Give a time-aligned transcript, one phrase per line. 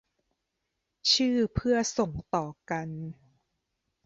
[1.13, 2.89] ชื่อเพื่อส่งต่อกัน